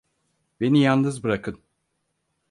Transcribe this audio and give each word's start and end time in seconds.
Beni 0.61 0.81
yalnız 0.81 1.23
bırakın! 1.23 1.63